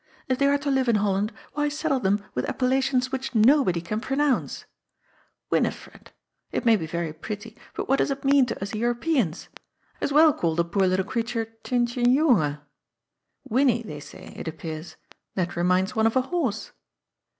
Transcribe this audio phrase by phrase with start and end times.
[0.27, 1.75] If they are to live in A STRANGE DUCK IN THE POND.
[1.79, 4.65] 309 Holland, why saddle them with appellations which nobody can pronounce?
[5.07, 6.11] * Winifred';
[6.51, 9.49] it may be very pretty, but what does it mean to us Europeans?
[10.01, 12.57] As well call the poor little creature Ghintsjinjunga.
[12.57, 12.61] ^
[13.47, 14.95] Winnie,' they say, it ap pears.
[15.35, 16.71] That reminds one of a horse.''